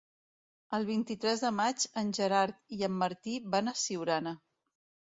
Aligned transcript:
El 0.77 0.87
vint-i-tres 0.87 1.43
de 1.45 1.51
maig 1.59 1.87
en 2.03 2.11
Gerard 2.21 2.75
i 2.79 2.83
en 2.91 2.99
Martí 3.05 3.39
van 3.57 3.73
a 3.75 3.79
Siurana. 3.87 4.39